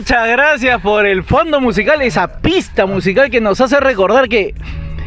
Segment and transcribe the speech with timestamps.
[0.00, 4.54] Muchas gracias por el fondo musical, esa pista musical que nos hace recordar que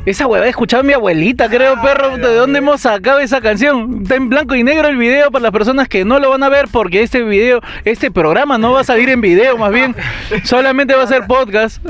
[0.06, 2.18] esa huevada escuchaba mi abuelita, creo, perro.
[2.18, 4.04] ¿De dónde hemos sacado esa canción?
[4.04, 6.50] Está en blanco y negro el video para las personas que no lo van a
[6.50, 9.96] ver porque este video, este programa no va a salir en video, más bien.
[10.44, 11.84] Solamente va a ser podcast.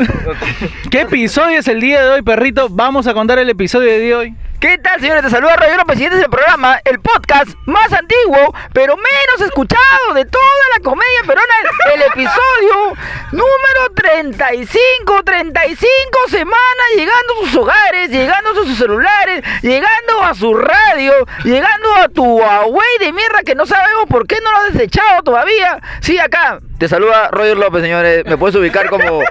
[0.90, 2.70] ¿Qué episodio es el día de hoy, perrito?
[2.70, 4.36] Vamos a contar el episodio de hoy.
[4.64, 5.24] ¿Qué tal, señores?
[5.24, 9.42] Te saluda Radio López y este es el programa, el podcast más antiguo, pero menos
[9.46, 11.54] escuchado de toda la comedia peruana.
[11.94, 12.94] El episodio
[13.34, 20.54] número 35, 35 semanas llegando a sus hogares, llegando a sus celulares, llegando a su
[20.54, 21.12] radio,
[21.44, 25.24] llegando a tu Huawei de mierda que no sabemos por qué no lo has desechado
[25.24, 25.82] todavía.
[26.00, 26.60] Sí, acá.
[26.78, 28.26] Te saluda Roger López, señores.
[28.26, 29.22] Me puedes ubicar como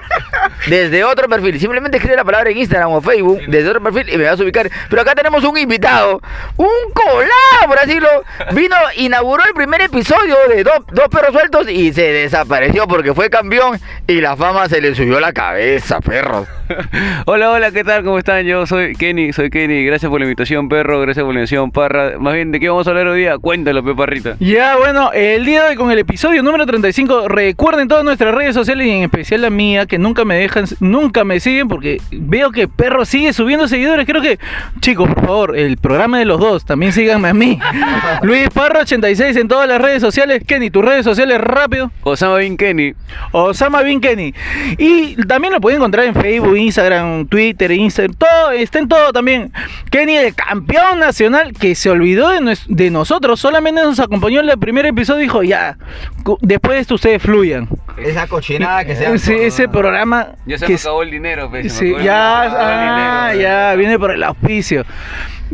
[0.67, 1.59] desde otro perfil.
[1.59, 4.43] Simplemente escribe la palabra en Instagram o Facebook, desde otro perfil y me vas a
[4.43, 4.69] ubicar.
[4.89, 6.21] Pero acá tenemos un invitado,
[6.57, 8.09] un colado, por así lo.
[8.53, 13.29] Vino, inauguró el primer episodio de dos, dos perros sueltos y se desapareció porque fue
[13.29, 16.47] campeón y la fama se le subió a la cabeza, perros.
[17.25, 18.03] Hola, hola, ¿qué tal?
[18.03, 18.45] ¿Cómo están?
[18.45, 19.85] Yo soy Kenny, soy Kenny.
[19.85, 21.01] Gracias por la invitación, perro.
[21.01, 22.13] Gracias por la invitación, parra.
[22.19, 23.37] Más bien, ¿de qué vamos a hablar hoy día?
[23.37, 24.35] Cuéntalo, pe parrita.
[24.39, 28.53] Ya, bueno, el día de hoy con el episodio número 35, recuerden todas nuestras redes
[28.55, 32.51] sociales y en especial la mía, que nunca me dejan, nunca me siguen porque veo
[32.51, 34.05] que perro sigue subiendo seguidores.
[34.05, 34.39] Creo que,
[34.79, 37.59] chicos, por favor, el programa de los dos, también síganme a mí.
[38.21, 40.43] Luis Parro 86 en todas las redes sociales.
[40.47, 41.91] Kenny, tus redes sociales rápido.
[42.03, 42.93] Osama Bin Kenny.
[43.31, 44.33] Osama Bin Kenny.
[44.77, 49.51] Y también lo pueden encontrar en Facebook, Instagram, Twitter, Instagram, todo, está en todo también.
[49.89, 54.49] Kenny, el campeón nacional que se olvidó de, nues- de nosotros, solamente nos acompañó en
[54.49, 55.77] el primer episodio y dijo, ya,
[56.41, 57.67] después de esto ustedes fluyan.
[57.97, 59.13] Esa cochinada que sea.
[59.13, 60.33] Ese, ese programa...
[60.45, 63.41] Ya se que me acabó el dinero, me sí, acabó el- ya, el ah, dinero,
[63.41, 64.85] ya, viene por el auspicio.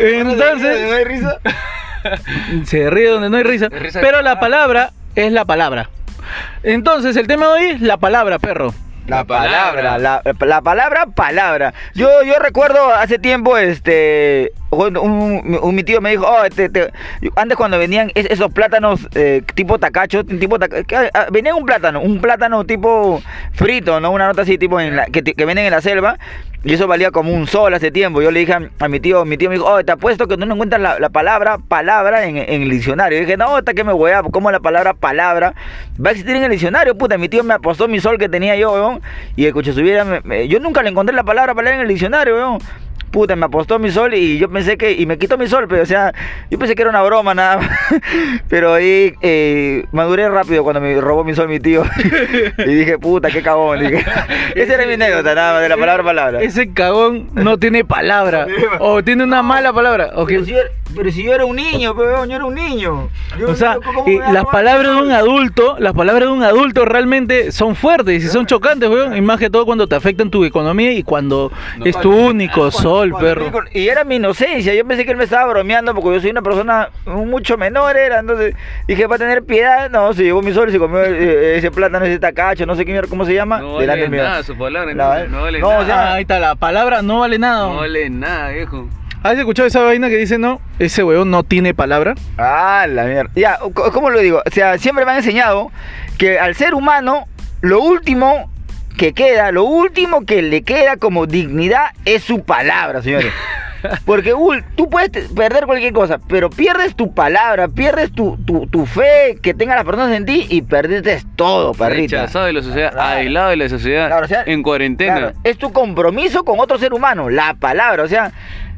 [0.00, 1.38] Entonces, ¿No hay risa?
[2.64, 3.68] se ríe donde no hay risa.
[3.68, 4.00] Risa.
[4.00, 5.90] Pero la palabra es la palabra.
[6.62, 8.72] Entonces, el tema de hoy es la palabra, perro.
[9.08, 11.72] La palabra, la, la palabra, palabra.
[11.94, 16.68] Yo, yo recuerdo hace tiempo, este, bueno, un, un- mi tío me dijo, oh, este,
[16.68, 16.92] te-
[17.36, 21.64] antes cuando venían es- esos plátanos eh, tipo tacacho, tipo taca- que, ah, venía un
[21.64, 23.22] plátano, un plátano tipo
[23.54, 24.10] frito, ¿no?
[24.10, 26.18] Una nota así tipo en la, que, te- que venden en la selva.
[26.64, 28.20] Y eso valía como un sol hace tiempo.
[28.20, 30.44] Yo le dije a, mi tío, mi tío me dijo, oh, te apuesto que tú
[30.44, 33.16] no encuentras la, la palabra palabra en, el diccionario.
[33.18, 35.54] Y dije, no, hasta que me voy a, ¿cómo la palabra palabra
[36.04, 36.98] va a existir en el diccionario?
[36.98, 39.00] Puta, mi tío me apostó mi sol que tenía yo, weón.
[39.36, 42.58] Y escucha, subiera, me- yo nunca le encontré la palabra palabra en el diccionario, weón.
[43.10, 45.82] Puta, me apostó mi sol y yo pensé que, y me quitó mi sol, pero
[45.82, 46.12] o sea,
[46.50, 47.68] yo pensé que era una broma nada más.
[48.48, 51.84] Pero ahí eh, maduré rápido cuando me robó mi sol mi tío.
[52.58, 53.80] y dije, puta, qué cagón.
[53.80, 54.04] Dije,
[54.54, 56.42] esa era mi anécdota, nada más, de la palabra palabra.
[56.42, 58.46] Ese cagón no tiene palabra.
[58.80, 60.10] O tiene una mala palabra.
[60.14, 60.58] o que- Pero si, yo,
[60.94, 63.08] pero si yo era un niño, pero yo era un niño.
[63.38, 65.12] Yo- O sea, yo- ¿cómo eh, las palabras de un sol?
[65.12, 69.16] adulto, las palabras de un adulto realmente son fuertes y son chocantes, weón.
[69.16, 72.54] Y más que todo cuando te afectan tu economía y cuando No es tu único
[72.60, 72.70] Cuando-
[73.10, 73.64] cuando perro.
[73.72, 76.42] Y era mi inocencia, yo pensé que él me estaba bromeando porque yo soy una
[76.42, 78.54] persona mucho menor, era, entonces
[78.86, 81.70] dije, va a tener piedad, no, se llevó mi sol y se comió eh, ese
[81.70, 84.22] plátano, ese tacacho, no sé qué mierda, cómo se llama, No delante vale mío.
[84.24, 85.86] nada su palabra, La- no, no vale no, o nada.
[85.86, 87.66] sea, Ah, ahí está, la palabra no vale nada.
[87.68, 88.88] no vale nada, viejo.
[89.22, 90.60] ¿Has escuchado esa vaina que dice no?
[90.78, 92.14] Ese weón no tiene palabra.
[92.38, 93.30] Ah, la mierda.
[93.34, 93.58] Ya,
[93.92, 94.42] ¿cómo lo digo?
[94.46, 95.72] O sea, siempre me han enseñado
[96.18, 97.24] que al ser humano,
[97.60, 98.48] lo último
[98.98, 103.32] que queda, lo último que le queda como dignidad es su palabra, señores.
[104.04, 104.34] Porque
[104.74, 109.54] tú puedes perder cualquier cosa, pero pierdes tu palabra, pierdes tu, tu, tu fe que
[109.54, 112.16] tengan las personas en ti y perdiste todo, perrita.
[112.22, 113.08] Rechazado de la sociedad, Claro.
[113.18, 115.16] aislado de la sociedad, Claro, o sea, en cuarentena.
[115.16, 118.32] Claro, es tu compromiso con otro ser humano, la palabra, o sea,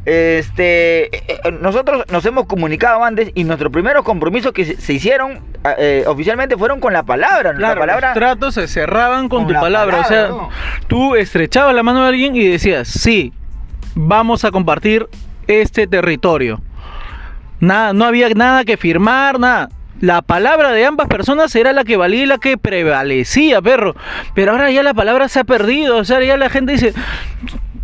[0.06, 5.40] este, eh, eh, nosotros nos hemos comunicado antes y nuestros primeros compromisos que se, hicieron
[5.78, 8.08] eh, oficialmente fueron con la palabra, la palabra.
[8.08, 10.00] los tratos se cerraban con, Con tu la palabra.
[10.00, 10.48] o sea, ¿no?
[10.86, 13.32] tú estrechabas la mano de alguien y decías, sí,
[13.94, 15.06] vamos a compartir
[15.46, 16.62] este territorio.
[17.60, 19.68] Nada, no había nada que firmar, nada.
[20.00, 23.94] La palabra de ambas personas era la que valía y la que prevalecía, perro.
[24.34, 25.98] Pero ahora ya la palabra se ha perdido.
[25.98, 26.94] O sea, ya la gente dice,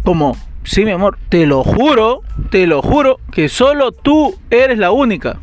[0.03, 0.35] como,
[0.67, 5.39] sí, mi amor, te lo juro, te lo juro, que solo tú eres la única.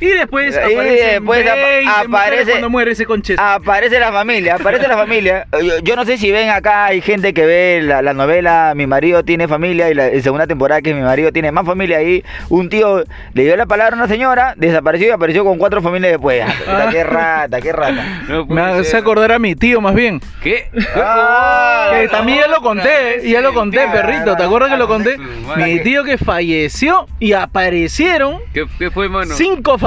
[0.00, 3.36] Y después Y aparece, después apa- aparece- cuando muere ese conche.
[3.38, 5.46] Aparece la familia, aparece la familia.
[5.62, 8.86] Yo, yo no sé si ven acá, hay gente que ve la, la novela Mi
[8.86, 12.22] marido tiene familia y la y segunda temporada que Mi marido tiene más familia ahí.
[12.50, 16.12] Un tío le dio la palabra a una señora, desapareció y apareció con cuatro familias
[16.12, 16.44] después.
[16.68, 18.22] Ah, qué rata, qué rata.
[18.28, 19.00] No Me hace ser.
[19.00, 20.20] acordar a mi tío más bien.
[20.42, 20.68] ¿Qué?
[20.94, 24.36] Ah, Que también ya lo conté, ya lo conté, tío, perrito.
[24.36, 25.14] ¿Te acuerdas que lo conté?
[25.16, 25.64] su madre.
[25.64, 29.34] Mi tío que falleció y aparecieron ¿Qué, qué fue, mano?
[29.34, 29.85] cinco familias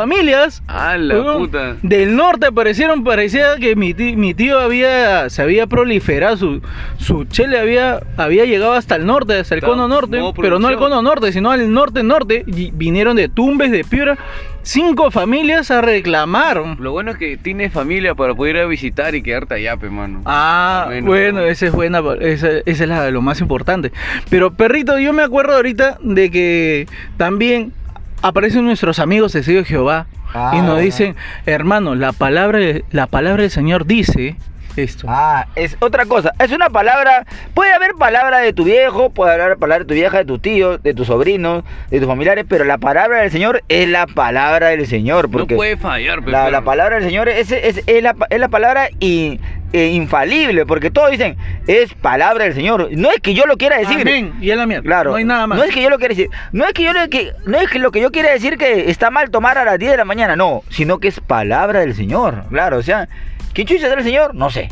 [0.67, 1.75] Ah, la puta.
[1.81, 6.61] del norte aparecieron, parecía que mi tío, mi tío había, se había proliferado, su,
[6.97, 10.67] su chele había, había llegado hasta el norte, hasta el Claro, cono norte, pero no
[10.67, 14.17] al cono norte, sino al norte norte, y vinieron de Tumbes, de Piura,
[14.61, 16.61] cinco familias a reclamar.
[16.79, 19.89] Lo bueno es que tienes familia para poder ir a visitar y quedarte allá, pe,
[19.89, 20.21] mano.
[20.25, 21.07] Ah, Bueno.
[21.07, 23.91] bueno, esa es buena, esa, esa es la, lo más importante.
[24.29, 26.87] Pero perrito, yo me acuerdo ahorita de que
[27.17, 27.73] también
[28.21, 30.81] aparecen nuestros amigos de de Jehová Ah, y nos bueno.
[30.81, 31.15] dicen,
[31.47, 32.59] hermano, la palabra,
[32.91, 34.35] la palabra del Señor dice
[34.79, 35.05] esto.
[35.09, 36.31] Ah, es otra cosa.
[36.39, 37.25] Es una palabra.
[37.53, 40.81] Puede haber palabra de tu viejo, puede haber palabra de tu vieja, de tus tíos,
[40.83, 44.85] de tus sobrinos, de tus familiares, pero la palabra del Señor es la palabra del
[44.87, 45.29] Señor.
[45.29, 48.39] Porque no puede fallar, pe, la, la palabra del Señor es, es, es la, es
[48.39, 49.39] la palabra i-
[49.71, 51.37] eh, infalible, porque todos dicen,
[51.67, 52.87] es palabra del Señor.
[52.91, 54.01] No es que yo lo quiera decir.
[54.01, 54.33] Amén.
[54.41, 54.83] Y es la mierda.
[54.83, 55.11] Claro.
[55.11, 55.57] No hay nada más.
[55.59, 56.29] No es que yo lo quiera decir.
[56.51, 58.89] No es que yo lo que no es que lo que yo quiera decir que
[58.89, 61.93] está mal tomar a las 10 de la mañana, no, sino que es palabra del
[61.93, 62.45] Señor.
[62.49, 63.07] Claro, o sea,
[63.53, 64.35] ¿qué chucha del Señor?
[64.35, 64.69] No sé.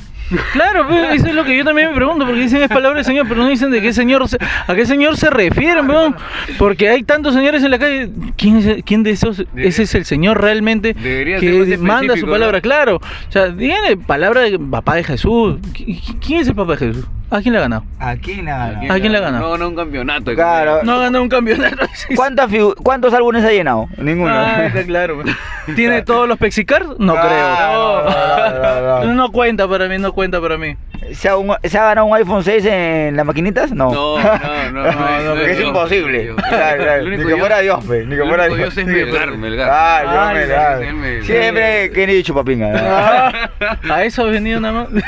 [0.54, 3.06] Claro, pues, eso es lo que yo también me pregunto, porque dicen es palabra del
[3.06, 4.38] Señor, pero no dicen de qué señor se-
[4.68, 6.16] a qué señor se refieren, weón.
[6.58, 8.10] Porque hay tantos señores en la calle.
[8.36, 9.44] ¿Quién, es, quién de esos?
[9.56, 12.62] Ese es el Señor realmente Debería que manda su palabra, ¿no?
[12.62, 12.96] claro.
[12.98, 15.56] O sea, díganle palabra de papá de Jesús.
[15.74, 17.06] ¿Qui- ¿Quién es el papá de Jesús?
[17.30, 17.84] ¿A quién le ha ganado?
[18.00, 18.80] Aquí nada.
[18.90, 19.44] ¿A quién le ha ganado?
[19.46, 20.34] No ganó un campeonato.
[20.34, 20.80] Claro.
[20.84, 21.86] No ha ganado un campeonato.
[22.16, 23.88] ¿Cuántas figu- ¿Cuántos álbumes ha llenado?
[23.98, 24.32] Ninguno.
[24.34, 25.18] Ah, está claro.
[25.18, 25.36] weón.
[25.76, 26.88] ¿Tiene todos los Pexicars?
[27.00, 28.64] No Ah, creo.
[28.64, 29.14] no, no, no, no.
[29.14, 30.76] No cuenta para mí, no cuenta para mí.
[31.14, 33.72] ¿Se ha, un- se ha ganado un iPhone 6 en las maquinitas?
[33.72, 33.92] No.
[33.94, 34.24] No, no,
[34.72, 36.24] no, no, no, porque es Dios, imposible.
[36.24, 36.36] Dios.
[36.50, 37.04] Claro, claro.
[37.04, 38.58] Ni que Dios- fuera Dios, pe, Ni que fuera Dios.
[38.58, 39.70] Dios es Melgar, Melgar.
[39.72, 40.84] Ah, Dios Ah, Melgar.
[40.84, 41.24] es Melgar.
[41.26, 42.72] Siempre que ni chupapinga.
[42.76, 43.50] Ah,
[43.94, 45.04] a eso has venido nada más.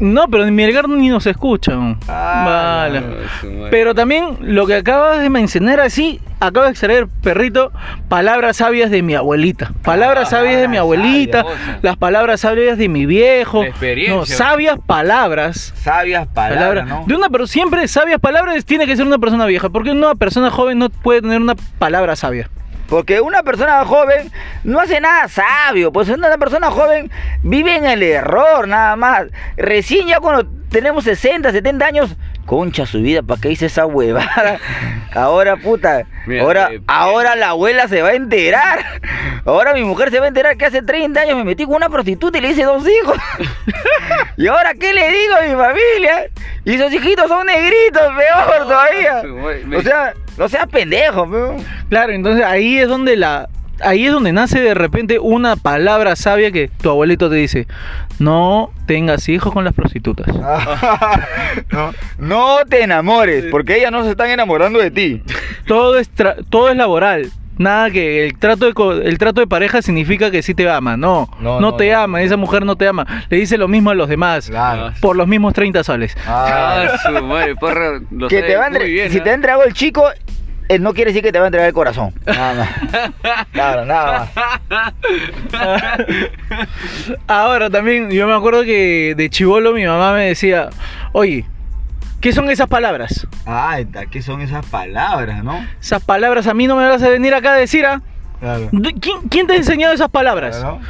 [0.00, 1.96] no, pero en Mielgar ni nos escuchan.
[2.08, 3.02] Ah, vale.
[3.70, 7.72] Pero también lo que acabas de mencionar así, acabo de extraer, perrito,
[8.08, 9.72] palabras sabias de mi abuelita.
[9.82, 13.64] Palabras Ah, sabias de mi abuelita, sabia, las palabras sabias de mi viejo.
[14.08, 15.72] No, sabias palabras.
[15.76, 16.86] Sabias palabras, palabras.
[16.86, 17.04] ¿no?
[17.06, 20.50] De una pero siempre sabias palabras tiene que ser una persona vieja, porque una persona
[20.50, 22.48] joven no puede tener una palabra sabia.
[22.88, 24.30] Porque una persona joven
[24.62, 27.10] no hace nada sabio, pues una persona joven
[27.42, 29.26] vive en el error nada más.
[29.56, 32.16] Recién ya cuando tenemos 60, 70 años,
[32.46, 34.58] concha su vida, ¿para qué hice esa huevada?
[35.14, 38.84] Ahora, puta, Mira, ahora, eh, ahora la abuela se va a enterar.
[39.44, 41.88] Ahora mi mujer se va a enterar que hace 30 años me metí con una
[41.88, 43.16] prostituta y le hice dos hijos.
[44.36, 46.30] ¿Y ahora qué le digo a mi familia?
[46.64, 49.22] Y esos hijitos son negritos, peor todavía.
[49.78, 51.56] O sea, no seas pendejo, peor.
[51.88, 53.48] Claro, entonces ahí es donde la
[53.80, 57.66] ahí es donde nace de repente una palabra sabia que tu abuelito te dice,
[58.20, 60.28] no tengas hijos con las prostitutas.
[61.70, 65.22] no, no te enamores, porque ellas no se están enamorando de ti.
[65.66, 67.30] Todo es tra- todo es laboral.
[67.56, 70.96] Nada que el trato de co- el trato de pareja significa que sí te ama,
[70.96, 72.00] no, No, no, no, te no.
[72.00, 73.06] ama, esa mujer no te ama.
[73.28, 74.92] Le dice lo mismo a los demás Claro.
[75.00, 76.16] por los mismos 30 soles.
[76.26, 79.22] Ah, su madre, porra, lo que sabe te va a muy entre- bien, si ¿ah?
[79.22, 80.04] te ha entregado el chico,
[80.68, 82.12] eh, no quiere decir que te va a entregar el corazón.
[82.26, 83.46] Nada más.
[83.52, 84.30] Claro, nada
[84.70, 84.94] más.
[87.26, 90.70] Ahora también, yo me acuerdo que de chivolo mi mamá me decía,
[91.12, 91.44] oye,
[92.24, 93.26] ¿qué son esas palabras?
[93.78, 95.62] Está, ¿qué son esas palabras, no?
[95.78, 98.00] Esas palabras a mí no me vas a venir acá a decir, ¿ah?
[98.40, 98.68] Claro.
[98.72, 100.56] ¿De- ¿Quién, quién te ha enseñado esas palabras?
[100.56, 100.80] Claro.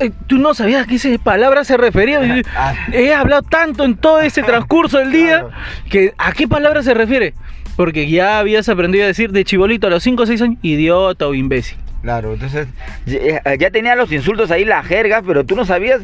[0.00, 2.38] Eh, Tú no sabías a qué esas palabras se referían.
[2.38, 2.74] Y- Ah.
[2.92, 5.50] He hablado tanto en todo ese transcurso del día Claro.
[5.90, 7.32] que ¿a qué palabra se refiere?
[7.74, 11.26] Porque ya habías aprendido a decir de chibolito a los 5 o 6 años, idiota
[11.26, 11.78] o imbécil.
[12.02, 12.66] Claro, entonces
[13.06, 16.00] ya, ya tenía los insultos ahí, las jergas, pero tú no sabías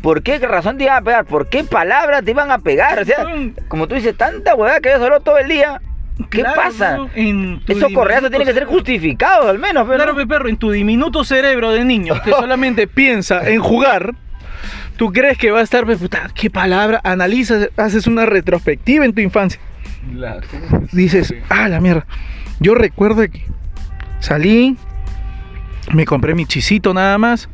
[0.00, 2.98] por qué razón te iban a pegar, por qué palabras te iban a pegar.
[3.00, 3.26] O sea,
[3.68, 5.80] como tú dices, tanta huevada que habías hablado todo el día.
[6.30, 6.98] ¿Qué Claro, pasa?
[7.68, 9.84] Esos correazos tienen que ser justificados, al menos.
[9.86, 14.14] Pero Claro, pe, perro, en tu diminuto cerebro de niño que solamente piensa en jugar,
[14.96, 19.12] tú crees que va a estar, pe, puta, qué palabra, analizas, haces una retrospectiva en
[19.12, 19.60] tu infancia.
[20.14, 20.40] La-
[20.92, 22.06] Dices, ah, la mierda.
[22.60, 23.42] Yo recuerdo que
[24.20, 24.76] salí,
[25.92, 27.48] me compré mi chisito nada más.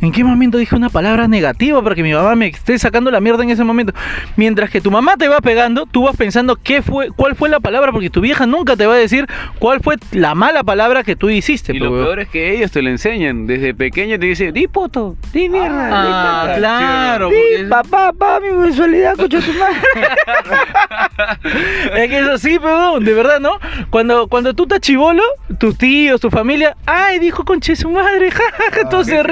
[0.00, 3.20] ¿En qué momento dije una palabra negativa para que mi mamá me esté sacando la
[3.20, 3.92] mierda en ese momento?
[4.36, 7.60] Mientras que tu mamá te va pegando, tú vas pensando qué fue, cuál fue la
[7.60, 9.26] palabra, porque tu vieja nunca te va a decir
[9.58, 11.74] cuál fue la mala palabra que tú hiciste.
[11.74, 13.46] Y lo peor es que ellos te lo enseñan.
[13.46, 15.86] Desde pequeño te dicen, di poto, di mierda.
[15.86, 16.58] di Ah, caca".
[16.58, 17.30] claro.
[17.30, 19.76] Sí, porque papá, papá, mi mensualidad, coche tu madre.
[21.96, 23.58] Es que eso sí, pero de verdad, ¿no?
[23.90, 25.22] Cuando, cuando tú estás chivolo,
[25.58, 29.22] tus tíos, tu familia, ay, dijo conche su madre, jajaja, todos se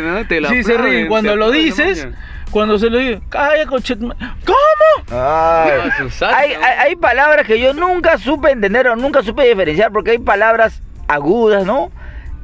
[0.00, 0.14] ríen.
[0.14, 0.26] Sí, ¿no?
[0.26, 1.08] Te lo Sí, se ríen.
[1.08, 2.08] Cuando lo dices,
[2.50, 4.34] cuando se lo digo, ay, madre.
[4.44, 5.06] ¿Cómo?
[5.08, 5.12] Ay.
[5.12, 9.92] Ah, salsa, Hay, hay, hay palabras que yo nunca supe entender o nunca supe diferenciar
[9.92, 11.90] porque hay palabras agudas, ¿no?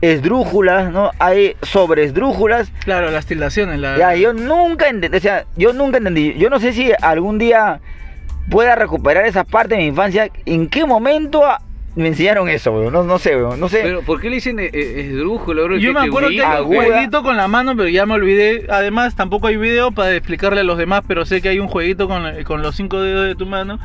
[0.00, 1.10] esdrújulas, ¿no?
[1.18, 2.70] Hay sobresdrújulas.
[2.84, 3.80] Claro, las tildaciones.
[3.80, 3.96] La...
[3.96, 6.34] Ya, yo nunca entendí, o sea, yo nunca entendí.
[6.34, 7.80] Yo no sé si algún día
[8.50, 10.28] pueda recuperar esa parte de mi infancia.
[10.44, 11.44] ¿En qué momento
[11.96, 12.92] me enseñaron eso, weón?
[12.92, 13.80] No, no sé, weón, no sé.
[13.82, 15.76] Pero, ¿por qué le dicen eh, eh, esdrújula, bro?
[15.78, 18.66] Yo Que- me acuerdo que hay un jueguito con la mano, pero ya me olvidé.
[18.68, 22.06] Además, tampoco hay video para explicarle a los demás, pero sé que hay un jueguito
[22.06, 23.78] con, con los cinco dedos de tu mano.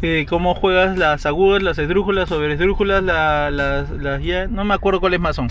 [0.00, 4.72] eh, cómo juegas las agudas, las esdrújulas, sobre esdrújulas, la- las, las ya, no me
[4.74, 5.48] acuerdo cuáles más son.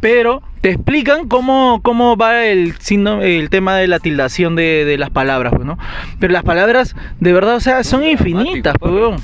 [0.00, 2.74] Pero te explican cómo, cómo va el,
[3.22, 5.78] el tema de la tildación de, de las palabras, pues, ¿no?
[6.18, 9.02] Pero las palabras, de verdad, o sea, son infinitas, pues, pues.
[9.02, 9.16] weón.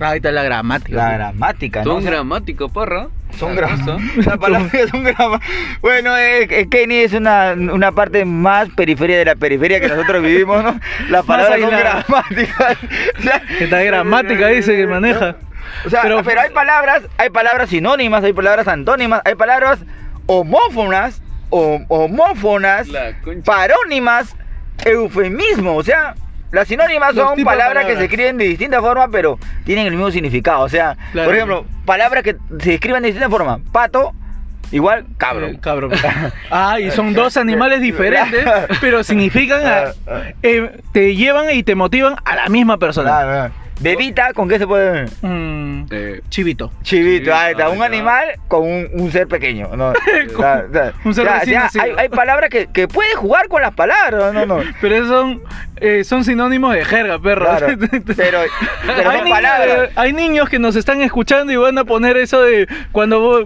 [0.00, 0.96] Ahí está la gramática.
[0.96, 1.84] la gramática, ¿no?
[1.84, 3.08] Son O sea, gramáticos, parra.
[3.36, 3.98] Son cosa.
[4.24, 5.40] La palabra son gramas.
[5.80, 10.22] Bueno, eh, eh, Kenny es una, una parte más periferia de la periferia que nosotros
[10.22, 10.80] vivimos, ¿no?
[11.10, 12.78] Las palabras son gramáticas.
[13.60, 15.36] Esta gramática dice que maneja.
[15.84, 19.80] O sea, pero, Pero- hay palabras, hay palabras sinónimas, hay palabras antónimas, hay palabras
[20.26, 22.88] homófonas, homófonas,
[23.44, 24.34] parónimas,
[24.84, 25.76] eufemismo.
[25.76, 26.14] O sea,
[26.52, 30.10] las sinónimas Los son palabras, que se escriben de distintas formas, pero tienen el mismo
[30.10, 30.60] significado.
[30.62, 31.28] O sea, Claro.
[31.28, 33.60] por ejemplo, palabras que se escriben de distintas formas.
[33.72, 34.12] Pato,
[34.72, 35.46] igual cabro.
[35.48, 35.92] Eh, cabrón.
[36.50, 38.44] Ah, y son dos animales diferentes,
[38.80, 39.92] pero significan, a-
[40.42, 43.10] eh, te llevan y te motivan a la misma persona.
[43.18, 43.50] Ah, ah.
[43.80, 45.06] Bebita, ¿con qué se puede...?
[45.22, 46.70] Mm, Eh, chivito.
[46.82, 47.86] Chivito, ahí está, un está.
[47.86, 49.68] animal con un, un ser pequeño.
[49.76, 49.92] ¿no?
[50.36, 50.44] Con
[51.04, 51.60] un ser nacido.
[51.80, 54.58] hay, hay palabras que, que puedes jugar con las palabras, no, no.
[54.80, 55.42] Pero esos son,
[55.76, 57.46] eh, son sinónimos de jerga, perro.
[57.46, 57.66] Claro,
[58.16, 58.40] pero,
[58.86, 59.90] pero hay, son niños, palabras.
[59.96, 63.44] hay niños que nos están escuchando y van a poner eso de cuando vos-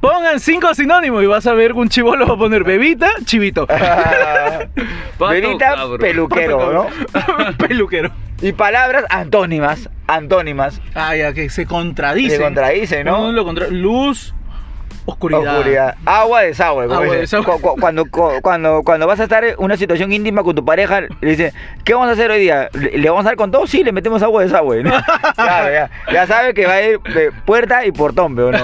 [0.00, 3.66] pongan cinco sinónimos y vas a ver que un chivolo va a poner bebita, chivito.
[5.18, 6.86] Pato, Bebita, peluquero, ¿no?
[7.58, 8.10] Peluquero.
[8.42, 12.36] Y palabras antónimas, antónimas, Ah, ya que se contradice.
[12.36, 13.30] se contradicen, ¿no?
[13.32, 14.32] Lo contra- Luz,
[15.04, 15.58] oscuridad.
[15.58, 15.94] Oscuridad.
[16.06, 16.86] Agua, desagüe.
[16.86, 17.44] como Agua, desagüe.
[17.44, 20.64] Cu- cu- Cuando, cu- cuando, cuando vas a estar en una situación íntima con tu
[20.64, 21.52] pareja, le dices,
[21.84, 22.70] ¿qué vamos a hacer hoy día?
[22.72, 23.66] ¿Le, le vamos a dar con todo?
[23.66, 24.82] Sí, le metemos agua, desagüe.
[24.84, 24.90] ¿no?
[25.34, 28.58] Claro, ya, ya sabe que va a ir de puerta y portón, pero no.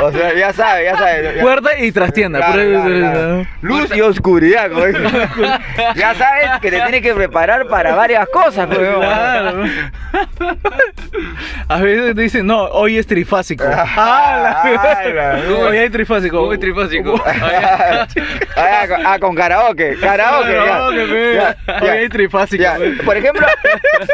[0.00, 1.34] O sea, ya sabe, ya sabe.
[1.36, 2.38] ya- Puerta y trastienda.
[2.38, 3.46] Claro, por ahí- claro, claro.
[3.62, 4.84] Luz y oscuridad, como.
[5.96, 8.78] Ya sabes que te tienes que preparar para varias cosas, pues.
[8.78, 9.64] Claro.
[11.68, 13.64] A veces te dicen, no, hoy es trifásico.
[13.66, 16.38] Ah, Ah, la- hoy es trifásico.
[16.38, 17.20] ¿Cómo es trifásico?
[18.56, 20.52] Ah, con- ah, con karaoke, karaoke.
[20.52, 20.64] ya.
[20.64, 22.64] Karaoke, Hoy hay trifásico.
[23.04, 23.46] Por ejemplo,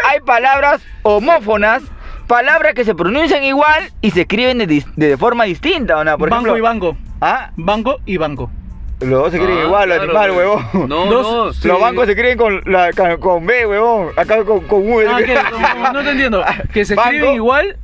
[0.09, 1.83] hay palabras homófonas,
[2.35, 6.19] palabras que se pronuncian igual y se escriben de, forma distinta, ¿o no?
[6.19, 6.97] Por banco ejemplo, y banco.
[7.21, 7.51] ¿Ah?
[7.57, 8.51] Banco y banco.
[9.01, 10.67] Los dos se escriben Ah, igual, los claro, huevón.
[10.89, 11.53] No, Dos- no.
[11.53, 11.69] sí.
[11.69, 14.09] Los bancos se escriben con, la, con, con B, huevón.
[14.17, 15.01] Acá con, con U.
[15.09, 16.45] Ah, que- no, no te entiendo.
[16.73, 17.77] Que se escriben igual.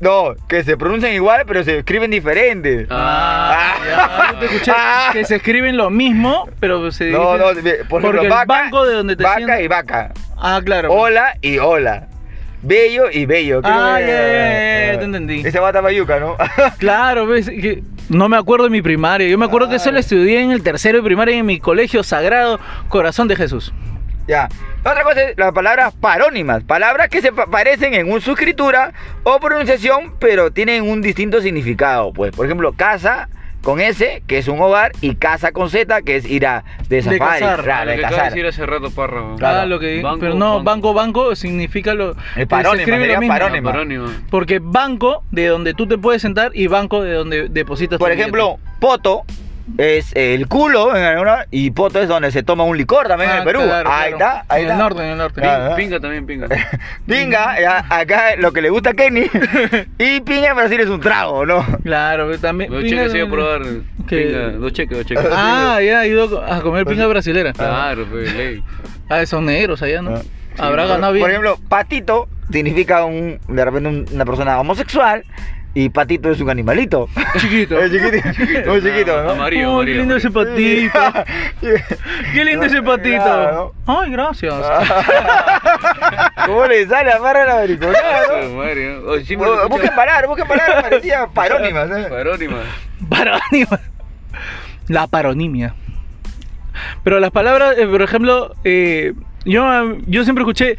[0.00, 2.86] No, que se pronuncian igual, pero se escriben diferentes.
[2.90, 5.10] Ah, ya, yo te escuché Ah.
[5.12, 8.84] que se escriben lo mismo, pero se No, no, por porque ejemplo, el vaca, banco
[8.86, 10.12] de donde te vaca sientas- y vaca.
[10.36, 10.92] Ah, claro.
[10.92, 12.08] Hola y hola.
[12.62, 13.60] Bello y bello.
[13.64, 15.42] Ah, ya, ya, ya, ya, te entendí.
[15.44, 16.36] Ese bata mayuca, ¿no?
[16.78, 19.28] Claro, ves, que no me acuerdo de mi primaria.
[19.28, 22.02] Yo me acuerdo que eso lo estudié en el tercero de primaria en mi colegio
[22.02, 23.72] sagrado Corazón de Jesús.
[24.28, 24.48] ya.
[24.84, 26.64] Otra cosa es las palabras parónimas.
[26.64, 28.92] Palabras que se pa- parecen en un su escritura
[29.22, 32.12] o pronunciación, pero tienen un distinto significado.
[32.12, 33.28] Pues, por ejemplo, casa
[33.62, 36.96] con S, que es un hogar, y casa con Z, que es ir a de
[36.96, 37.40] De safari.
[37.40, 37.62] cazar.
[37.62, 38.24] claro, lo de que de cazar.
[38.26, 39.22] decir hace rato, parra.
[39.38, 39.60] Claro.
[39.60, 40.92] Ah, lo que Banco, pero no, banco.
[40.94, 43.34] banco, significa lo El que parónimo, se escribe lo mismo.
[43.34, 43.70] parónimo.
[43.70, 44.06] Parónimo.
[44.30, 48.14] Porque banco de donde tú te puedes sentar y banco de donde depositas Por tu
[48.14, 49.22] ejemplo, poto
[49.78, 53.36] es el culo en alguna, y poto es donde se toma un licor también en
[53.38, 53.44] el.
[53.44, 53.60] Perú.
[53.62, 54.16] Ah, claro, ahí claro.
[54.40, 54.72] está, ahí en está.
[54.74, 55.40] el norte, en el norte.
[55.40, 55.72] Claro.
[55.72, 55.76] Ah.
[55.76, 56.48] Pinga también, pinga.
[57.06, 59.26] Pinga, ya, acá lo que le gusta a Kenny.
[59.98, 61.64] y pinga en Brasil es un trago, ¿no?
[61.82, 63.62] Claro, pero también Dos pinga- cheques se iba a probar.
[64.08, 64.16] ¿Qué?
[64.26, 65.26] Pinga, dos cheques, dos cheques.
[65.32, 67.52] Ah, ya he ido a comer pinga brasilera.
[67.52, 68.62] Claro, pues, ley.
[69.08, 70.14] Ah, son negros allá, ¿no?
[70.16, 70.22] Ah.
[70.58, 71.22] Habrá Sí, ganado bien.
[71.22, 75.24] Por ejemplo, patito significa un, de repente un- una persona homosexual
[75.74, 77.08] y patito es un animalito.
[77.38, 77.78] chiquito.
[77.78, 77.90] Es
[78.36, 79.30] chiquito, muy chiquito, ¿no?
[79.30, 80.98] Amarillo, Oh, qué amarillo, lindo ese patito.
[82.34, 83.22] Qué lindo ese patito.
[83.22, 83.74] Claro.
[83.86, 84.54] Ay, gracias.
[86.46, 88.56] ¿Cómo le sale a Parra la mariconada, no?
[88.56, 89.10] madre, ¿no?
[89.10, 89.68] Oye, sí me Bu- lo escuché.
[90.28, 92.06] Busquen palabras parecían parónimas, ¿eh?
[92.08, 92.56] Parónima.
[93.08, 93.80] Parónima.
[94.88, 95.74] La paronimia.
[97.04, 99.12] Pero las palabras, eh, por ejemplo, eh,
[99.44, 100.76] Yo, yo siempre escuché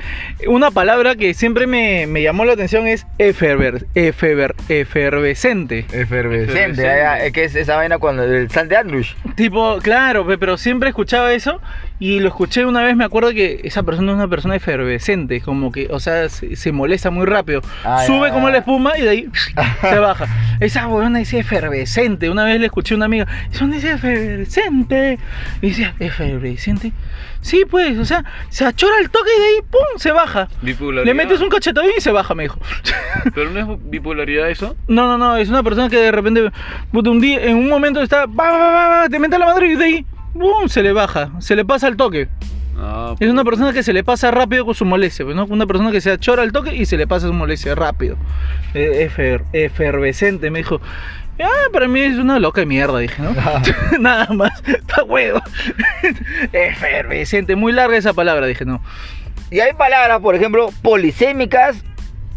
[0.47, 5.79] una palabra que siempre me, me llamó la atención es eferver, eferver, efervescente.
[5.91, 6.51] Efervescente.
[6.81, 7.27] Efervescente.
[7.27, 9.15] Es que es esa vaina cuando el San de Andrus.
[9.35, 11.59] Tipo, claro, pe- pero siempre escuchaba eso
[11.99, 15.71] y lo escuché una vez, me acuerdo que esa persona es una persona efervescente, como
[15.71, 17.61] que, o sea, se, se molesta muy rápido.
[17.83, 18.53] Ah, Sube ya, como ya.
[18.53, 19.27] la espuma y de ahí
[19.81, 20.27] se baja.
[20.59, 22.29] Esa huevona dice efervescente.
[22.29, 25.17] Una vez le escuché a una amiga, eso no dice efervescente.
[25.61, 26.91] Y decía, ¿efervescente?
[27.41, 29.81] Sí, pues, o sea, se achora el toque y de ahí, ¡pum!
[29.97, 30.47] se baja.
[30.61, 31.05] Bipolaridad.
[31.05, 32.59] Le metes un cachetadín y se baja, me dijo.
[33.33, 34.75] Pero no es bipolaridad eso.
[34.87, 36.51] No, no, no, es una persona que de repente,
[36.93, 39.75] un día, en un momento está, va, va, va, va, te mete la madre y
[39.75, 40.05] de ahí,
[40.35, 40.67] ¡bum!
[40.67, 42.27] se le baja, se le pasa el toque.
[42.77, 45.45] Ah, Es una persona que se le pasa rápido con su molestia, pues, ¿no?
[45.45, 48.17] Una persona que se achora el toque y se le pasa su molestia rápido.
[48.73, 50.79] Eh, efer- efervescente, me dijo.
[51.41, 53.33] Ah, para mí es una loca de mierda, dije, ¿no?
[53.99, 55.41] Nada más, está huevo.
[56.53, 58.81] efervescente, muy larga esa palabra, dije, no.
[59.51, 61.77] Y hay palabras, por ejemplo, polisémicas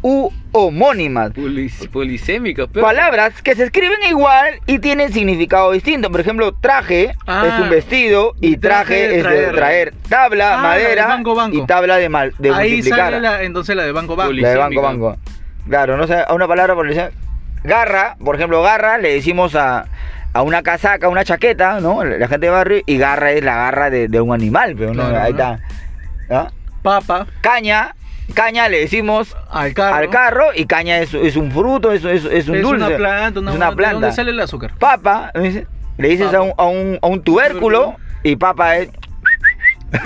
[0.02, 1.32] u homónimas.
[1.32, 2.84] Polis- polisémica, pero.
[2.86, 6.10] Palabras que se escriben igual y tienen significado distinto.
[6.10, 7.44] Por ejemplo, traje Ah.
[7.46, 9.54] es un vestido y traje es de traer.
[9.54, 9.94] traer.
[10.08, 11.56] Tabla, Ah, madera banco, banco.
[11.56, 12.98] y tabla de, mal, de Ahí multiplicar.
[13.12, 14.32] sale la, entonces la de Banco Banco.
[14.32, 15.16] La de banco, banco.
[15.68, 17.12] Claro, no sé, a una palabra polisémica.
[17.64, 19.86] Garra, por ejemplo, garra le decimos a,
[20.32, 22.04] a una casaca, una chaqueta, ¿no?
[22.04, 25.08] La gente de barrio, y garra es la garra de, de un animal, pero no,
[25.08, 25.38] Claro, ahí ¿no?
[25.38, 25.58] está.
[26.30, 26.48] ¿Ah?
[26.82, 27.94] Papa, Caña,
[28.34, 29.96] caña le decimos al carro.
[29.96, 32.84] al carro y caña es, es un fruto, es, es, es un es dulce.
[32.84, 33.94] una planta, una, es una ¿De planta.
[33.94, 34.72] dónde sale el azúcar?
[34.78, 35.66] Papa, le dice-
[35.98, 36.38] le dices Papa.
[36.38, 38.90] a un, a, un, a un tubérculo y papa es...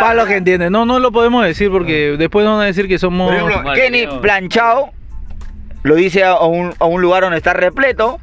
[0.00, 2.98] Para los que entienden, no, no lo podemos decir porque después van a decir que
[2.98, 3.28] somos.
[3.34, 4.90] Por ejemplo, Kenny planchado
[5.82, 8.18] lo dice a un, a un lugar donde está repleto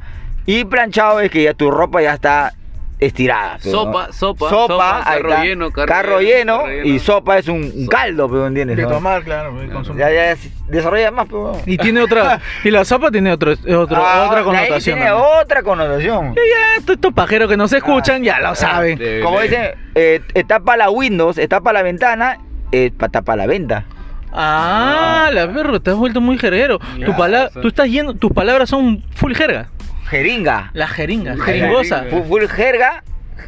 [0.46, 2.52] y planchado es que ya tu ropa ya está
[3.00, 3.58] estirada.
[3.62, 4.12] pero, Sopa, ¿no?
[4.12, 5.44] sopa, sopa, carro está.
[5.44, 8.76] lleno, carro carro lleno, y sopa es un, un caldo, pero ¿entiendes?
[8.76, 8.88] de no?
[8.88, 10.00] tomar, claro, consumir.
[10.00, 11.52] Ya, ya, ya, desarrolla más, pero...
[11.64, 12.40] Y tiene otra.
[12.64, 14.96] Y la sopa tiene otro, otro, Ah, otra connotación.
[14.98, 15.32] Tiene también.
[15.44, 16.32] otra connotación.
[16.32, 18.98] Y ya, todos estos pajeros que no se escuchan ya lo saben.
[18.98, 22.38] de- Como dicen, eh, tapa la Windows, tapa la ventana,
[22.72, 23.84] eh, pa- tapa la venta.
[24.32, 26.78] Ah, la perro, te has vuelto muy jerguero.
[26.78, 29.68] Tu Claro, pala- tú estás yendo, tus palabras son full jerga.
[30.08, 30.70] Jeringa.
[30.74, 32.04] La jeringa, jeringosa.
[32.10, 33.02] Fu- Full jerga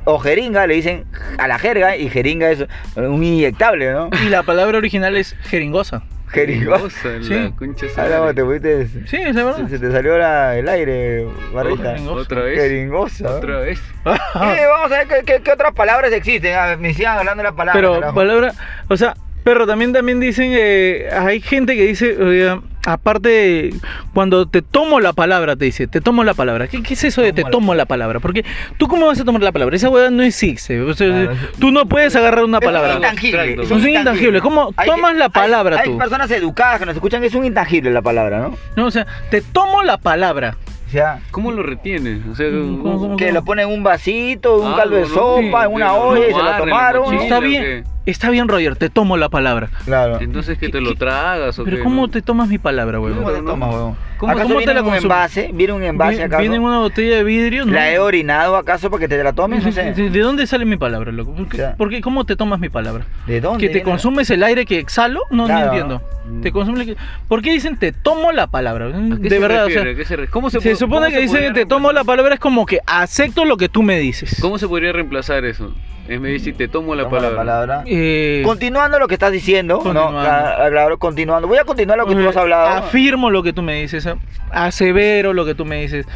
[0.05, 1.05] o jeringa, le dicen
[1.39, 2.65] a la jerga y jeringa es
[2.97, 4.11] un inyectable, ¿no?
[4.25, 6.03] Y la palabra original es jeringosa.
[6.29, 6.81] Jeringosa.
[7.03, 7.53] Cosa, Sí.
[7.59, 8.35] concha de su Ahora madre.
[8.35, 8.87] te fuiste.
[9.09, 9.69] Sí, es la Se, verdad.
[9.69, 11.91] se te salió la- el aire, barrita.
[11.93, 12.21] jeringosa.
[12.21, 12.61] Otra vez.
[12.61, 13.25] Jeringosa.
[13.25, 13.31] ¿no?
[13.31, 13.81] Otra vez.
[14.05, 16.55] Eh, vamos a ver qué, qué- qué otras palabras existen.
[16.57, 17.75] A ver, me sigan hablando de las palabras.
[17.83, 18.15] Pero carajo.
[18.15, 18.53] palabra,
[18.89, 23.71] o sea, pero también también dicen, eh, hay gente que dice, oiga, aparte,
[24.15, 26.69] cuando te tomo la palabra, te dice, te tomo la palabra.
[26.69, 28.21] ¿Qué, qué es eso de te Tomo la- tomo la palabra?
[28.21, 28.45] Porque
[28.79, 29.77] tú cómo vas a tomar la palabra?
[29.77, 30.81] Esa hueá no existe.
[30.81, 32.95] O sea, Claro, tú no puedes agarrar una Es un palabra.
[32.95, 33.39] intangible.
[33.41, 33.63] Abstracto.
[33.63, 34.41] es un Es un intangible.
[34.41, 35.99] ¿Cómo Hay- tomas la hay- palabra hay, tú?
[35.99, 38.57] personas educadas que nos escuchan, es un intangible la palabra, ¿no?
[38.77, 40.57] No, o sea, te tomo la palabra.
[40.89, 42.19] O sea, ¿Cómo lo retienes?
[42.33, 43.17] O sea, ¿Cómo, ¿cómo- cómo?
[43.17, 45.93] que lo ponen en un vasito, un Ah, caldo de no, sopa, sí, en una
[45.95, 47.03] olla y se la tomaron.
[47.05, 47.23] mochila.
[47.23, 47.85] Está ¿o bien?
[48.11, 49.71] Está bien, Roger, te tomo la palabra.
[49.85, 50.19] Claro.
[50.21, 52.09] Entonces que ¿Qué- te lo tragas o Pero qué, ¿cómo no?
[52.09, 53.25] te tomas mi palabra, ¿Cómo huevón?
[53.27, 53.51] te no, no.
[53.51, 53.97] tomas, huevón?
[54.19, 55.05] ¿Cómo- ¿Acaso cómo te viene la un consumes?
[55.05, 55.51] envase?
[55.55, 56.41] ¿Viene un envase acaso?
[56.41, 57.65] ¿Viene en una botella de vidrio?
[57.65, 57.73] No.
[57.73, 59.65] ¿La he orinado acaso para que te la tomes?
[59.65, 59.93] No sé.
[59.93, 61.35] ¿De, de dónde sale mi palabra, loco?
[61.35, 63.07] ¿Por qué, O sea- por qué- cómo te tomas mi palabra?
[63.27, 63.67] ¿De dónde?
[63.67, 65.21] ¿Que te consumes el aire que exhalo?
[65.31, 65.61] No, Claro.
[65.67, 66.03] no entiendo.
[66.29, 66.41] Mm.
[66.43, 66.97] Te consume el-
[67.29, 68.87] ¿Por qué dicen te tomo la palabra?
[68.89, 69.81] ¿A qué De verdad, refiere?
[69.81, 71.37] o sea, ¿A qué se re- ¿Cómo se, se, po- supone cómo que se dicen
[71.39, 74.37] podría te tomo la palabra es como que acepto lo que tú me dices.
[74.41, 75.73] ¿Cómo se podría reemplazar eso?
[76.09, 77.85] Vez de decir te tomo la palabra.
[77.87, 78.00] Eh,
[78.45, 80.21] Continuando lo que estás diciendo, Continuando.
[80.23, 80.29] ¿no?
[80.29, 81.49] Ah, Claro, continuando.
[81.49, 82.67] Voy a continuar lo que tú has hablado.
[82.69, 84.07] Afirmo lo que tú me dices,
[84.51, 86.07] asevero lo que tú me dices.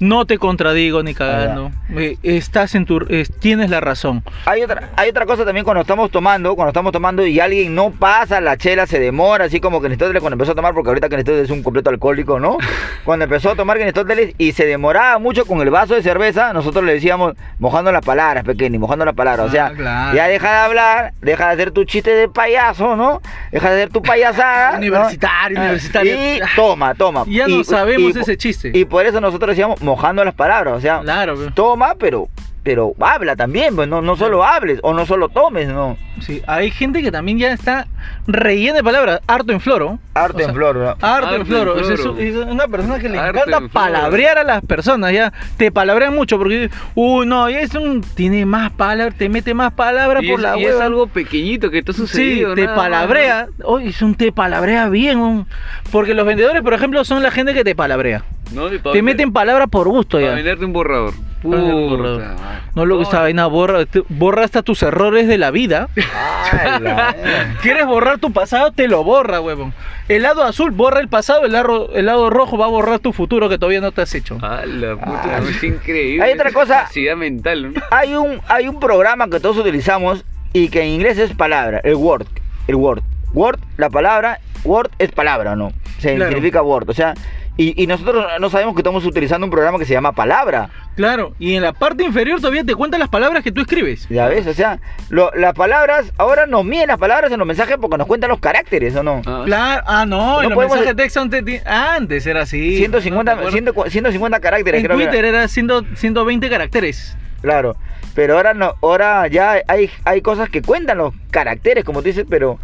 [0.00, 1.70] No te contradigo ni cagando.
[1.96, 4.24] Eh, estás en tu eh, tienes la razón.
[4.44, 7.92] Hay otra, hay otra cosa también cuando estamos tomando, cuando estamos tomando y alguien no
[7.92, 11.08] pasa, la chela se demora, así como que Aristóteles cuando empezó a tomar, porque ahorita
[11.08, 12.58] que Aristóteles es un completo alcohólico, ¿no?
[13.04, 16.84] Cuando empezó a tomar Aristóteles y se demoraba mucho con el vaso de cerveza, nosotros
[16.84, 19.46] le decíamos mojando las palabras, pequeño, mojando las palabras.
[19.46, 20.16] o sea, Ah, claro.
[20.16, 23.20] ya deja de hablar, deja de hacer tu chiste de payaso, ¿no?
[23.50, 24.76] Deja de hacer tu payasada.
[24.78, 26.14] Universitario, Ah, universitario.
[26.14, 27.24] Y toma, toma.
[27.26, 28.70] Ya Y- no sabemos y- ese chiste.
[28.74, 32.28] Y por eso nosotros decíamos mojando las palabras, o sea, Claro, toma, pero
[32.64, 35.96] pero habla también, pues no, no solo hables o no solo tomes, no.
[36.20, 37.86] Sí, hay gente que también ya está
[38.26, 39.98] rellena de palabras, harto en floro.
[40.14, 40.88] Harto O sea, en flor, ¿no?
[40.90, 41.74] Harto Harto en floro.
[41.76, 42.18] Floro.
[42.18, 43.72] es, es una persona que le Harto encanta en floro.
[43.72, 45.32] palabrear a las personas, ya.
[45.58, 48.00] Te palabrean mucho porque, uy, no, ya es un.
[48.00, 51.82] Tiene más palabras, te mete más palabras por es, la y es algo pequeñito que
[51.82, 52.54] te ha Sí, sucedido.
[52.54, 53.46] te nada más, palabrea.
[53.64, 55.18] Oye, es un te palabrea bien.
[55.18, 55.46] un-
[55.92, 58.24] Porque los vendedores, por ejemplo, son la gente que te palabrea.
[58.54, 60.34] Te vender- meten palabras por gusto Para ya.
[60.34, 61.12] venderte un borrador.
[61.42, 62.36] Puta.
[62.74, 65.88] No lo que esta vaina borra, te- borra hasta tus errores de la vida.
[65.96, 67.56] Ay, la verga.
[67.62, 68.72] ¿Quieres borrar tu pasado?
[68.72, 69.74] Te lo borra, huevón.
[70.08, 73.12] El lado azul borra el pasado, el lado, el lado rojo va a borrar tu
[73.12, 74.38] futuro que todavía no te has hecho.
[74.40, 76.24] La puta, es increíble.
[76.24, 76.74] Hay otra esa cosa.
[76.80, 77.80] Capacidad mental, ¿no?
[77.90, 81.94] hay un hay un programa que todos utilizamos y que en inglés es palabra, el
[81.94, 82.26] Word,
[82.68, 83.02] el Word.
[83.32, 85.72] Word, la palabra, Word es palabra, ¿no?
[85.98, 86.30] Se Claro.
[86.30, 87.14] significa Word, o sea,
[87.56, 90.70] y, y nosotros no sabemos que estamos utilizando un programa que se llama palabra.
[90.96, 94.08] Claro, y en la parte inferior todavía te cuentan las palabras que tú escribes.
[94.08, 97.76] Ya ves, o sea, lo- las palabras, ahora nos miden las palabras en los mensajes
[97.80, 99.22] porque nos cuentan los caracteres, ¿o no?
[99.26, 102.76] Ah, Claro, ah, no, No en los podemos- mensajes de texto antes, antes era así.
[102.76, 103.42] 150, ¿no?
[103.42, 103.92] ¿Te 100 acuerdas?
[103.92, 105.12] 150 caracteres, En creo que era.
[105.12, 107.16] Twitter era 100 120 caracteres.
[107.42, 107.76] Claro,
[108.14, 112.24] pero ahora no, ahora ya hay, hay cosas que cuentan los caracteres, como tú dices,
[112.28, 112.58] pero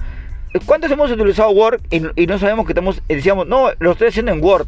[0.66, 4.32] ¿cuántos hemos utilizado Word y, y no sabemos que estamos, decíamos, no, lo estoy haciendo
[4.32, 4.66] en Word?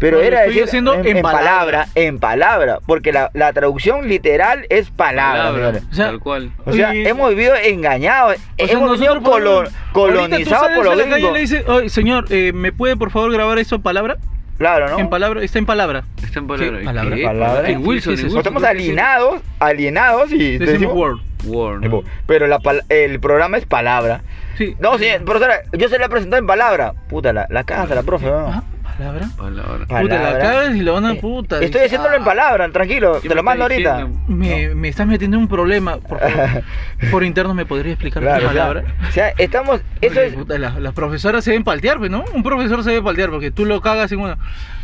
[0.00, 1.86] Pero No, era estoy decir haciendo en palabra, palabra.
[1.94, 5.82] en palabra, porque la, la traducción literal es palabra, palabra, señores.
[5.90, 6.52] O sea, tal cual.
[6.64, 9.92] O sea, Y- hemos vivido engañados, O sea, hemos vivido nosotros colo- podemos- ahorita tú
[9.92, 13.58] colonizados por los la calle le dices, "Oye, señor, eh, ¿me puede por favor grabar
[13.58, 14.16] eso en palabra?
[14.58, 14.98] Claro, ¿no?
[14.98, 16.04] En palabra, está en palabra.
[16.22, 16.78] Está en palabra.
[16.78, 16.84] ¿Qué?
[16.84, 17.16] ¿Palabra?
[17.16, 17.22] ¿Qué?
[17.24, 17.68] Palabra.
[17.70, 21.18] En Wilson, ¿Qué es en Wilson, estamos alienados, alienados y Decimos decimos- Word.
[21.46, 22.02] Word, ¿no?
[22.26, 22.58] Pero la
[22.90, 24.20] el programa es palabra.
[24.58, 24.76] Sí.
[24.78, 26.92] No, sí, profesora, yo se la he presentado en palabra.
[27.08, 28.48] Puta, la, la cagas a la profe, ¿no?
[28.48, 28.62] Ah,
[29.00, 29.28] palabra.
[29.36, 29.86] Palabra.
[29.86, 31.60] Pa- Puta, la cagas y lo van a Eh, puta.
[31.60, 34.06] Estoy haciéndolo en palabra, tranquilo, ¿Qué te lo mando ahorita.
[34.28, 35.96] Me, me estás metiendo en un problema.
[35.98, 36.62] Por, favor.
[37.10, 38.84] por interno me podría explicar Claro, palabra.
[39.08, 42.24] o sea, estamos, eso Porque, es, puta, la- las profesoras se deben paltear, pues, ¿no?
[42.34, 44.36] Un profesor se debe paltear porque tú lo cagas en una.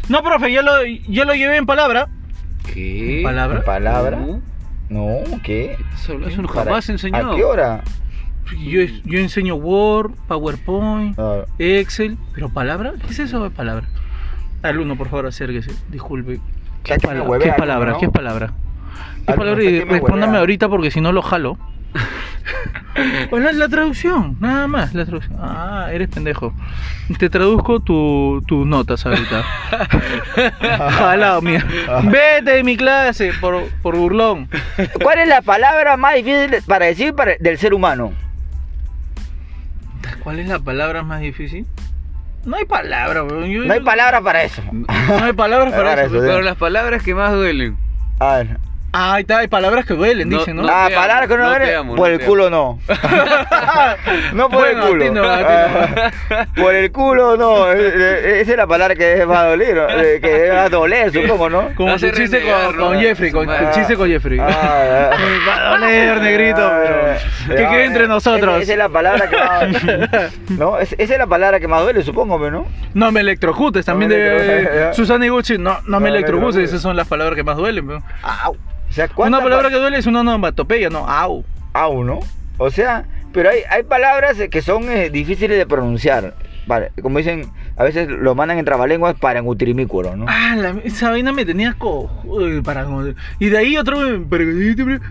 [0.08, 0.72] No, profe, ya lo,
[1.08, 2.08] ya lo llevé en palabra.
[2.72, 3.18] ¿Qué?
[3.18, 3.58] ¿En palabra?
[3.58, 4.18] ¿En palabra?
[4.88, 5.76] No, ¿qué?
[5.94, 7.32] Eso, eso no Para- jamás enseñó.
[7.32, 7.82] ¿A qué hora?
[8.64, 13.88] Yo, yo enseño Word, PowerPoint, Ah, Excel, pero palabra, ¿qué es eso de palabra?
[14.68, 15.70] Alumno, por favor, acérquese.
[15.88, 16.40] Disculpe.
[16.82, 17.90] ¿Qué, Está que pala- me huevea, ¿qué alumno, palabra?
[17.92, 17.98] ¿no?
[17.98, 18.46] ¿Qué palabra?
[18.46, 19.64] ¿Qué Alumno, palabra?
[19.64, 21.58] Y respóndame ahorita porque si no lo jalo.
[23.28, 25.36] Pues la, la traducción, nada más, la traducción.
[25.38, 26.54] Ah, eres pendejo.
[27.18, 29.42] Te traduzco tu- tus notas ahorita.
[30.92, 31.66] Jalado, mía.
[32.04, 34.48] Vete de mi clase por, por burlón.
[35.02, 38.12] ¿Cuál es la palabra más difícil para decir para- del ser humano?
[40.22, 41.66] ¿Cuál es la palabra más difícil?
[42.46, 43.26] No hay palabra.
[43.46, 44.62] Yo- No hay palabra para eso.
[44.72, 44.86] No
[45.24, 46.16] hay palabras para, Para eso.
[46.16, 46.24] eso.
[46.26, 47.76] Pero las palabras que más duelen.
[48.20, 48.58] A ver.
[48.98, 50.62] Ah, ahí está, hay palabras que duelen, No, dicen, ¿no?
[50.62, 50.68] no.
[50.72, 52.48] ah, te palabras amo, que no, no te duelen, amo, por no el te culo
[52.50, 52.78] no.
[54.32, 55.04] no por Bueno, a el culo.
[55.04, 57.70] ti no, a ti Ah, por el culo no.
[57.72, 59.88] Eh, eh, Esa es la palabra que va a doler, ¿no?
[59.90, 61.74] Eh, que va a doler, supongo, ¿no?
[61.74, 62.86] Como Hace tu chiste renegar, con, ¿no?
[62.86, 63.70] con Jeffrey, con Ah.
[63.72, 64.38] chiste con Jeffrey.
[64.40, 65.10] Ah,
[65.46, 68.62] va a doler, negrito, pero que Ah, quede entre eh, nosotros.
[68.62, 70.32] Esa es la palabra que más.
[70.50, 70.78] ¿No?
[70.78, 72.66] Es- Esa es la palabra que más duele, supongo, ¿no?
[72.94, 74.96] No me electrocutes, también No me de electrocutes.
[74.96, 76.70] Susana Iguchi, no, no me No me electrocutes, electrocutes.
[76.70, 77.86] esas son las palabras que más duelen.
[77.86, 78.02] pero.
[78.22, 78.56] Au.
[78.96, 81.44] Sea, Una ¿cuántas palabra pa- que duele es una onomatopeya, no, au.
[81.74, 82.20] Au, ¿no?
[82.56, 86.32] O sea, pero hay, hay palabras que son eh, difíciles de pronunciar.
[86.66, 90.26] Vale, como dicen, a veces lo mandan en trabalenguas para en utirimícuaro, ¿no?
[90.28, 92.10] Ah, la- esa vaina me tenía co...
[92.24, 92.86] uy, para...
[93.38, 93.98] Y de ahí otro...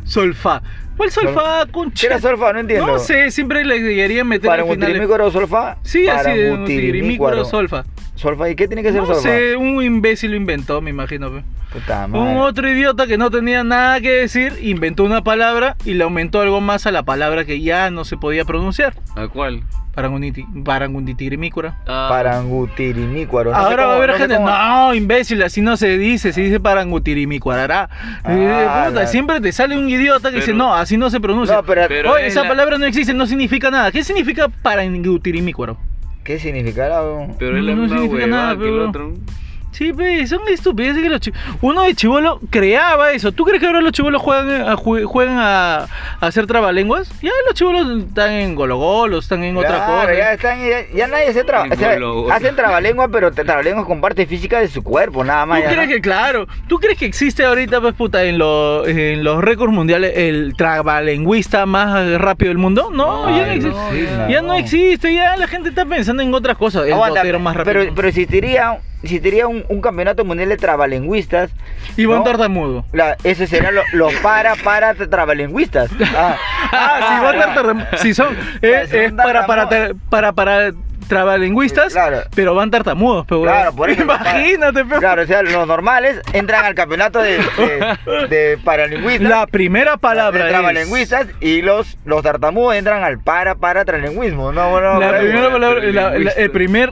[0.04, 0.62] Solfa.
[0.98, 2.02] ¿Cuál solfa, concha?
[2.02, 2.54] ¿Qué era solfa?
[2.54, 2.88] No entiendo.
[2.88, 4.90] No sé, siempre le querían meter ¿Para al en final.
[4.90, 5.76] utirimícuaro solfa?
[5.84, 6.64] Sí, así de Parangutirimicuaro.
[6.64, 7.84] utirimícuaro, solfa.
[8.16, 9.22] Solfa, ¿y qué tiene que ser No solfa?
[9.24, 11.32] sé, un imbécil lo inventó, me imagino.
[11.32, 11.44] pe.
[11.74, 12.40] Puta Un madre.
[12.40, 16.62] otro idiota que no tenía nada que decir, inventó una palabra y le aumentó algo
[16.62, 18.94] más a la palabra que ya no se podía pronunciar.
[19.18, 19.64] ¿A cuál?
[19.94, 21.78] Paranguniti, parangunditirimícura.
[21.88, 22.06] Ah,
[22.56, 23.52] Parangutirimícuaro.
[23.52, 26.42] No sé Ahora va a haber gente, cómo- no, imbécil, así no se dice, se
[26.42, 27.90] dice parangutirimicuarará.
[28.24, 28.34] Ah,
[28.90, 31.56] Eh, la- siempre te sale un idiota que dice, no, así no se pronuncia.
[31.56, 33.92] No, pero, Pero- Oye, es esa la- palabra no existe, no significa nada.
[33.92, 35.78] ¿Qué significa parangutirimicuaro?
[36.24, 37.02] ¿qué significará?
[37.38, 39.14] Pero es la no misma significa nada, que el otro.
[39.76, 41.20] Sí, pe, son estupideces que los
[41.62, 43.32] Uno de chivolo creaba eso.
[43.34, 45.88] ¿Tú crees que ahora los chivolos juegan a, juegan a, a
[46.22, 47.10] hacer trabalenguas?
[47.22, 50.14] Ya los chivolos están en gologolos, están en otra cosa.
[50.14, 54.26] Ya, están, ya, ya nadie hace traba, o sea, hacen trabalengua, pero trabalenguas con parte
[54.26, 55.60] física de su cuerpo, nada más.
[55.60, 55.94] ¿Tú ya, crees ¿no?
[55.96, 60.14] que, claro, tú crees que existe ahorita, pues puta, en, lo- en los récords mundiales
[60.16, 62.90] el trabalengüista más rápido del mundo?
[62.94, 63.70] No, ya no existe.
[64.18, 66.86] no, ya no existe, ya la gente está pensando en otras cosas.
[66.86, 67.74] El Aguanta, más rápido.
[67.82, 71.52] pero, pero existiría, existiría un, un campeonato mundial de trabalengüistas.
[71.98, 72.24] Iván ¿no?
[72.24, 72.86] Tartamudo.
[72.92, 75.90] La, ese serían los para para trabalengüistas.
[76.16, 76.36] Ah,
[76.72, 77.86] Ah, si Iván Tartamudo.
[77.98, 78.36] Si son.
[78.62, 79.70] Es, son es para, para,
[80.10, 80.72] para, para
[81.08, 82.22] trabalengüistas, Claro.
[82.36, 84.02] pero van tartamudos, pero Claro, por eso.
[84.04, 85.00] Imagínate, pero.
[85.00, 89.30] Claro, o sea, los normales entran al campeonato de, de, de paralingüistas.
[89.30, 94.52] La primera palabra de es- y los, los tartamudos entran al para para tralingüismo.
[94.52, 96.92] No, no, La primera palabra, la- la- el primer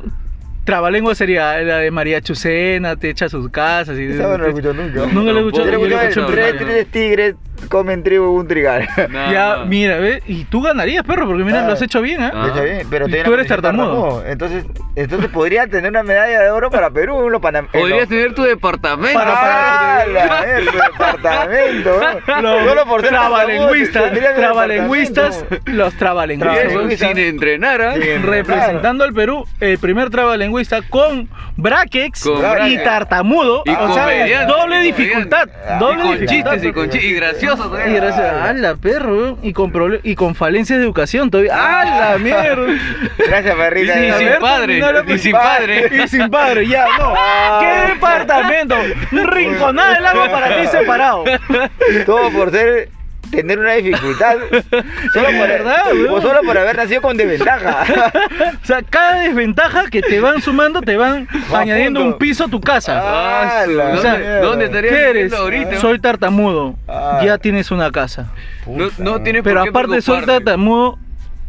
[0.63, 4.45] trabalengua sería la de María Chucena, te echa a sus casas y Esa no la
[4.45, 5.05] he escuchado nunca.
[5.07, 5.69] Nunca lo he escuchado.
[5.69, 6.57] Yo en primaria.
[6.57, 7.35] tres tigres
[7.69, 8.87] comen trigo un trigal.
[9.09, 9.65] No, Ya, no.
[9.65, 10.21] mira, ¿ves?
[10.27, 11.67] Y tú ganarías, perro, porque mira, Ah.
[11.67, 12.31] lo has hecho bien, ¿eh?
[12.33, 12.45] Ah.
[12.47, 14.23] Está bien, pero Y tú eres tartamudo.
[14.25, 17.67] Entonces, entonces podría tener una medalla de oro para Perú los Panam.
[17.73, 19.19] en Podrías tener tu departamento.
[19.19, 21.99] Para- Ah, para- la ver, tu departamento.
[22.41, 26.99] Los Solo por ser trabalengüistas, trabalengüistas, los trabalengüistas.
[27.09, 27.93] Sin entrenar, ¿ah?
[27.95, 28.01] Sí.
[28.23, 32.83] Representando al Perú, el primer trabalengüista con brackets Con y brackets.
[32.83, 33.63] tartamudo.
[33.65, 35.47] Y o sea, doble dificultad.
[35.79, 36.51] Doble y con dificultad.
[36.53, 37.09] chistes y con chistes.
[37.11, 37.95] Y gracioso Y todavía.
[37.95, 38.49] gracias Ah.
[38.49, 39.71] a la perro, y con
[40.03, 41.53] y con falencias de educación todavía.
[41.55, 42.11] ¡A Ah.
[42.13, 42.67] la mierda!
[43.17, 43.99] Gracias, perrita.
[44.05, 45.89] Y sin padre, no y sin padre.
[46.03, 47.13] Y sin padre, ya, no.
[47.17, 47.59] Ah.
[47.61, 48.75] ¿Qué departamento?
[49.11, 51.23] Un rinconada del agua para ti separado.
[52.05, 52.89] Todo por ser
[53.35, 54.37] tener una dificultad.
[55.13, 57.83] Solo por, verdad, o solo por haber nacido con desventaja.
[58.63, 62.13] O sea, cada desventaja que te van sumando te van Va añadiendo punto.
[62.13, 63.01] un piso a tu casa.
[63.03, 64.39] Ah, la ¿Dónde, O sea, mierda.
[64.41, 65.33] ¿dónde estarías ¿Qué eres?
[65.33, 65.79] ahorita?
[65.79, 66.75] Soy tartamudo.
[66.87, 67.21] Ah.
[67.25, 68.31] Ya tienes una casa.
[68.65, 70.97] No, no tienes Pero por qué aparte de soy tartamudo,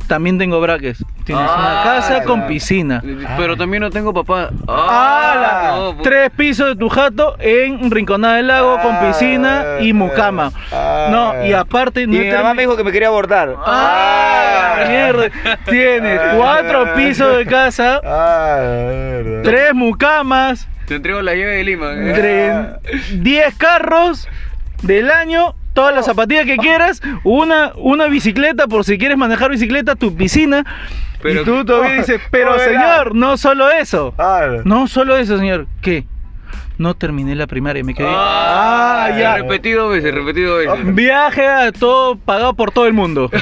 [0.06, 1.04] también tengo brackets.
[1.24, 3.02] Tienes una Ah, casa con piscina.
[3.38, 4.50] Pero también no tengo papá.
[4.68, 5.34] Ah,
[5.72, 9.92] la- no, pu- tres pisos de tu jato en Rinconada del Lago con piscina y
[9.94, 10.52] mucama.
[10.70, 11.08] Ah.
[11.10, 13.54] No, y aparte Y no mi termi- mamá me dijo que me quería abortar.
[13.64, 15.28] Ah, mierda.
[15.64, 16.32] Tienes Ah.
[16.36, 19.42] cuatro pisos de casa, Ah, verdad.
[19.42, 21.92] tres mucamas, Te entrego la llave de Lima.
[21.94, 22.12] ¿eh?
[22.14, 24.28] tre- diez carros
[24.82, 25.54] del año.
[25.74, 30.64] Todas las zapatillas que quieras, una, una bicicleta por si quieres manejar bicicleta, tu piscina.
[31.22, 34.14] Pero- y tú todavía dices, pero Oh, señor, no solo eso.
[34.18, 35.66] Ah, No solo eso, señor.
[35.82, 36.04] ¿Qué?
[36.76, 38.08] No terminé la primaria, me quedé.
[38.10, 39.36] Ah, ya.
[39.36, 40.92] Repetido veces, repetido veces.
[40.94, 43.30] Viaje a todo pagado por todo el mundo.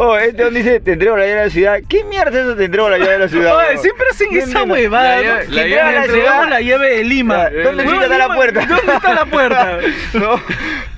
[0.00, 1.78] Oh, este donde dice, te entrego la llave de la ciudad.
[1.88, 3.56] ¿Qué mierda es eso, te entrego la llave de la ciudad?
[3.56, 5.16] Oye, siempre hacen ¿Qué esa huevada.
[5.20, 7.34] La la llave de la la llave de Lima.
[7.36, 8.66] Ya, ¿Dónde Huevón, chucha está la puerta?
[8.66, 9.78] ¿Dónde está la puerta?
[10.14, 10.40] No,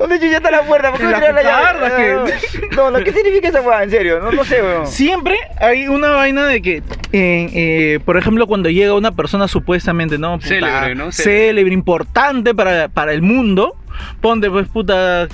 [0.00, 0.90] ¿dónde chucha está la puerta?
[0.90, 2.32] ¿Por qué me la entregas la llave?
[2.74, 3.84] No, no, ¿qué significa esa hueá?
[3.84, 4.86] En serio, no, no sé, weón.
[4.86, 6.82] Siempre hay una vaina de que, eh,
[7.12, 10.38] eh, por ejemplo, cuando llega una persona supuestamente, ¿no?
[10.38, 11.12] Puta, Célebre, ¿no?
[11.12, 13.76] Célebre, importante para, para el mundo.
[14.20, 15.28] Ponte, pues, puta.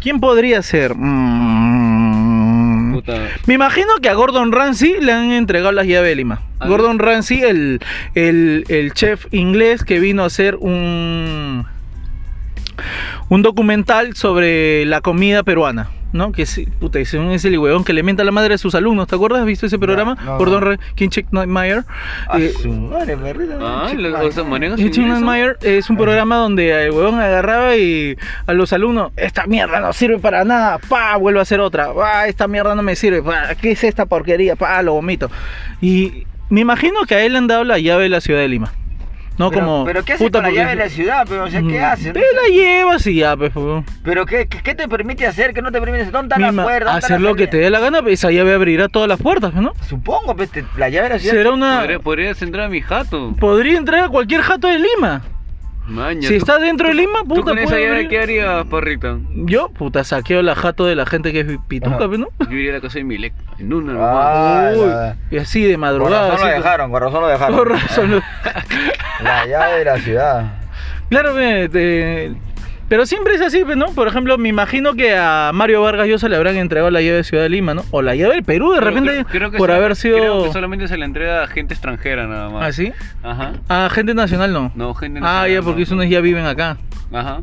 [0.00, 0.94] ¿Quién podría ser?
[0.94, 2.92] Mm.
[2.92, 3.28] Puta.
[3.46, 6.42] Me imagino que a Gordon Ramsay le han entregado las llaves de Lima.
[6.60, 7.80] Ah, Gordon Ramsay, el,
[8.14, 11.66] el, el chef inglés que vino a hacer un,
[13.28, 15.88] un documental sobre la comida peruana.
[16.12, 16.30] ¿No?
[16.30, 19.08] Que es, puta, es, el huevón que le mienta a la madre de sus alumnos.
[19.08, 19.40] ¿Te acuerdas?
[19.40, 20.14] ¿Has visto ese programa?
[20.22, 20.60] no, no.
[20.60, 21.84] Ra- Kinchik Meyer.
[22.28, 23.56] Ah, Eh, su madre, perrita.
[23.58, 23.86] Ah,
[24.76, 25.06] Kinchik.
[25.06, 28.14] Meyer es un programa donde el huevón agarraba y
[28.46, 32.26] a los alumnos, esta mierda no sirve para nada, pa, vuelve a hacer otra, pa,
[32.28, 34.54] esta mierda no me sirve, pa, ¿qué es esta porquería?
[34.54, 35.30] Pa, lo vomito.
[35.80, 38.48] Y me imagino que a él le han dado la llave de la ciudad de
[38.48, 38.70] Lima.
[39.38, 39.84] No pero, como.
[39.84, 41.26] Pero ¿qué hace puta, con la porque- llave de la ciudad?
[41.28, 42.12] Pero, o sea, ¿qué hace?
[42.12, 43.52] Te la llevas y ya, pues.
[44.04, 45.54] Pero ¿qué, qué, te permite hacer?
[45.54, 46.12] ¿Qué no te permite hacer?
[46.12, 46.84] ¿Dónde está la Mima, puerta?
[46.86, 49.20] ¿Dónde está hacer lo que te dé la gana, pues esa llave abrirá todas las
[49.20, 49.72] puertas, ¿no?
[49.88, 51.34] Supongo, pues, te- la llave de la ciudad.
[51.34, 51.78] Será una.
[51.80, 53.34] Podría- Podrías entrar a mi jato.
[53.40, 55.22] Podría entrar a cualquier jato de Lima.
[55.86, 58.08] Maña, si tú- está dentro de Lima, ¿Tú puta, con esa puede llave abrir.
[58.08, 59.18] qué harías, parrita?
[59.34, 62.28] Yo, puta, saqueo la jato de la gente que es pituca, pues, ¿no?
[62.48, 63.32] Yo iría a la casa de Milek.
[63.58, 64.76] En una Ah, nomás.
[64.76, 66.28] Uy, la- y así de Con madrugada.
[66.30, 67.56] razón lo así, dejaron, con razón lo dejaron.
[67.58, 68.22] Con razón lo-
[69.24, 70.44] La llave de la ciudad.
[71.10, 72.32] Claro, ve, te-
[72.92, 73.86] pero siempre es así, pues, ¿no?
[73.86, 77.24] Por ejemplo, me imagino que a Mario Vargas Llosa le habrán entregado la llave de
[77.24, 77.86] Ciudad de Lima, ¿no?
[77.90, 80.18] O la llave del Perú, de repente, creo- creo que por haber sido...
[80.18, 82.64] Creo que solamente se le entrega a gente extranjera nada más.
[82.68, 82.92] ¿Así?
[83.22, 83.52] Ajá.
[83.70, 84.72] A gente nacional no.
[84.74, 85.84] No, gente ah, nacional, ya, porque no.
[85.84, 86.76] esos ya viven acá.
[87.10, 87.40] Ajá.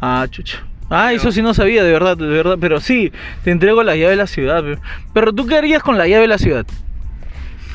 [0.00, 0.58] Ah, chucha.
[0.88, 2.56] Ah, Pero- eso sí no sabía, de verdad, de verdad.
[2.60, 3.10] Pero sí,
[3.42, 4.62] te entrego la llave de la ciudad.
[4.62, 4.78] pe.
[5.12, 6.64] Pero tú qué harías con la llave de la ciudad?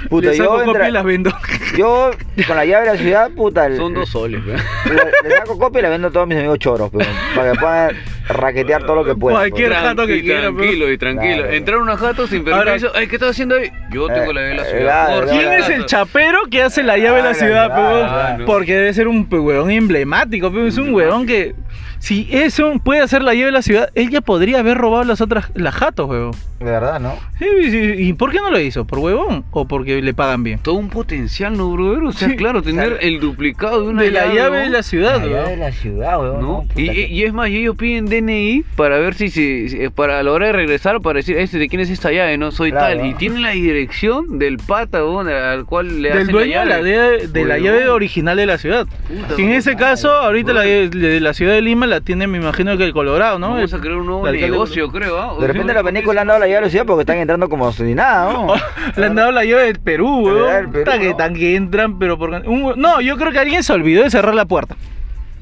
[0.10, 1.32] Puta, Le saco yo, copia y las vendo.
[1.78, 2.12] yo
[2.48, 3.70] con la llave de la ciudad, puta.
[3.70, 4.64] le- Son dos soles, ¿verdad?
[4.86, 7.60] Le, le saco copia y la vendo a todos mis amigos choros, pues, para que
[7.60, 9.40] puedan raquetear todo lo que puedan.
[9.40, 11.36] Cualquier jato que Tranqui- quiera, Tranquilo y tranquilo.
[11.44, 11.52] Claro.
[11.54, 12.92] Entrar a una jato sin permiso.
[12.96, 13.70] Ay, ¿qué estás haciendo ahí?
[13.92, 15.06] Yo tengo la de la Eh, ciudad.
[15.08, 15.40] claro, claro.
[15.40, 18.08] ¿Quién si es el chapero que hace la llave de la ciudad, la huevón?
[18.10, 18.38] ah.
[18.46, 21.54] Porque debe ser un huevón emblemático, pe, es un huevón que
[22.02, 25.22] si eso puede hacer la llave de la ciudad, él ya podría haber robado las
[25.22, 26.32] otras las jatos, huevón.
[26.60, 27.16] De verdad, ¿no?
[27.40, 28.86] Sí, sí, ¿Y por qué no lo hizo?
[28.86, 30.60] ¿Por huevón o porque le pagan bien?
[30.60, 32.04] Todo un potencial, ¿no, brother?
[32.04, 32.36] O sea, Sí.
[32.36, 35.44] claro, tener el duplicado de una De la llave de la ciudad, La llave de
[35.46, 35.60] huevón.
[35.60, 36.42] la ciudad, weón.
[36.42, 36.66] ¿No?
[36.76, 40.24] Y, y- es más, y ellos piden DNI para ver si, si, si- para a
[40.24, 42.38] la hora de regresar, para decir, este, ¿de quién es esta llave?
[42.38, 42.98] No, soy Claro.
[43.00, 43.08] tal.
[43.08, 46.78] Y tienen la dirección del pata weón, al cual le Del hacen dueño de la,
[46.78, 47.28] llave.
[47.28, 47.64] de la Huevón.
[47.64, 48.86] llave original de la ciudad.
[49.08, 50.90] Puta en ese caso, ahorita la, huevón.
[50.92, 53.50] de la ciudad de Lima la tiene, me imagino que el Colorado, ¿no?
[53.52, 55.20] Vamos a El- crear un nuevo negocio, creo.
[55.20, 55.36] ¿ah?
[55.40, 57.48] De repente los venecos le han dado la llave a la ciudad porque están entrando
[57.50, 58.54] como si nada, ¿no?
[58.98, 60.72] Le han dado la llave del Perú, weón.
[60.72, 62.30] que que entran, pero por...
[62.32, 64.76] un- No, yo creo que alguien se olvidó de cerrar la puerta.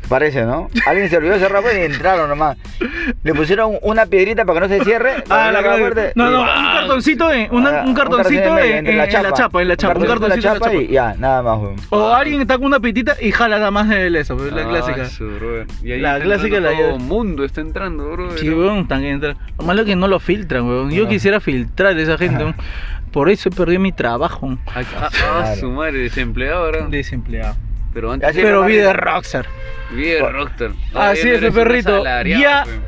[0.09, 0.69] Parece, ¿no?
[0.87, 2.57] Alguien se olvidó de cerrar la puerta y entraron nomás.
[3.23, 5.23] Le pusieron una piedrita para que no se cierre.
[5.29, 5.79] Ah, la abrieron clave.
[5.81, 9.07] puerta No, y- no, un cartoncito, una- Ah, un cartoncito cartoncito en, en- en la
[9.33, 10.73] chapa, en la chapa, un cartoncito en la chapa.
[10.73, 11.59] y ya, nada más.
[11.91, 14.67] O alguien está con una pitita y jala nada más el eso, pues, la Ah,
[14.69, 15.07] clásica.
[15.83, 18.35] Y ahí La clásica entrando la todo mundo está entrando, bro.
[18.37, 19.35] Sí, weón, tan que entra.
[19.59, 20.89] Lo malo es que no lo filtran, weón.
[20.91, 21.09] Yo Ah.
[21.09, 22.55] quisiera filtrar a esa gente, weón.
[23.11, 24.55] Por eso he perdido mi trabajo.
[24.67, 25.09] Ah, ah, ah,
[25.41, 25.55] Claro.
[25.59, 26.87] su madre, desempleado ahora.
[26.87, 27.55] Desempleado.
[27.99, 29.45] Pero antes Pero vida de rockstar.
[29.91, 30.71] bien rockstar.
[30.95, 32.01] Así es, eres perrito.
[32.23, 32.63] Ya.
[32.63, 32.79] pues.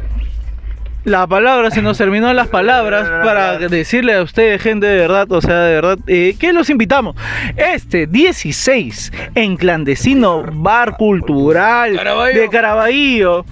[1.03, 5.41] La palabra, se nos terminó las palabras para decirle a ustedes, gente, de verdad, o
[5.41, 7.17] sea, de verdad, eh, que los invitamos.
[7.57, 11.99] Este 16 en clandestino bar cultural
[12.33, 13.45] de Caraballo,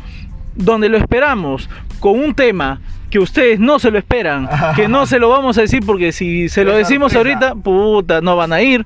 [0.56, 1.70] donde lo esperamos
[2.00, 5.62] con un tema que ustedes no se lo esperan, que no se lo vamos a
[5.62, 8.86] decir porque si se lo decimos ahorita, puta, no van a ir.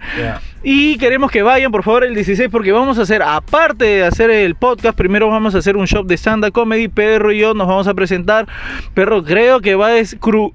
[0.65, 4.30] Y queremos que vayan, por favor, el 16, porque vamos a hacer, aparte de hacer
[4.30, 6.88] el podcast, primero vamos a hacer un show de stand-up comedy.
[6.88, 8.47] Perro y yo nos vamos a presentar.
[8.93, 9.97] Perro, creo que va a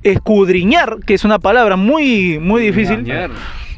[0.03, 3.05] escudriñar, que es una palabra muy, muy difícil.
[3.05, 3.31] Ñar.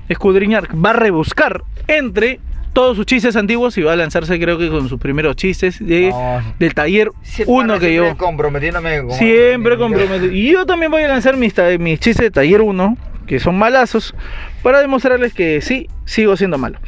[0.08, 2.38] Escudriñar, va a rebuscar entre
[2.72, 6.10] todos sus chistes antiguos y va a lanzarse, creo que con sus primeros chistes de,
[6.10, 6.40] No.
[6.60, 8.16] del taller Siempre uno anda que siempre yo.
[8.16, 10.32] comprometiéndome con- Siempre comprometido.
[10.32, 12.96] Y yo también voy a lanzar mis, mis chistes de taller 1,
[13.30, 14.12] que son malazos,
[14.60, 16.80] para demostrarles que sí, sigo siendo malo.